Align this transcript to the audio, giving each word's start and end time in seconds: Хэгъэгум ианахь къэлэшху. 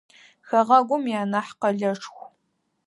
Хэгъэгум 0.47 1.03
ианахь 1.11 1.53
къэлэшху. 1.61 2.25